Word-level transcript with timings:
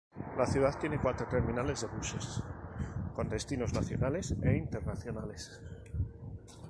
La 0.35 0.47
ciudad 0.47 0.79
tiene 0.79 0.99
cuatro 0.99 1.27
terminales 1.27 1.81
de 1.81 1.87
buses 1.95 2.41
con 3.13 3.29
destinos 3.29 3.71
nacionales 3.71 4.33
e 4.41 4.55
internacionales. 4.57 5.61